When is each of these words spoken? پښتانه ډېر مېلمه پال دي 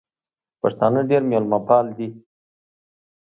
پښتانه 0.61 1.01
ډېر 1.09 1.21
مېلمه 1.31 1.59
پال 1.67 1.85
دي 1.97 2.09